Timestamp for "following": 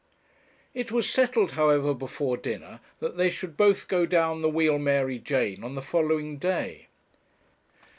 5.83-6.39